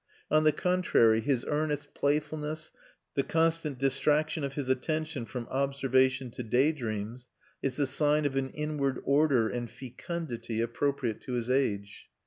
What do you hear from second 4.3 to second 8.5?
of his attention from observation to daydreams, is the sign of an